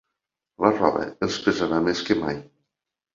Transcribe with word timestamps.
La 0.63 0.69
roba 0.77 1.03
els 1.27 1.37
pesarà 1.49 1.81
més 1.89 2.01
que 2.09 2.17
mai. 2.23 2.41